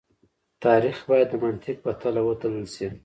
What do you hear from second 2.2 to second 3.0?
وتلل شي.